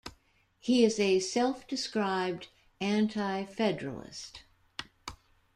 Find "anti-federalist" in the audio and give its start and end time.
2.79-4.41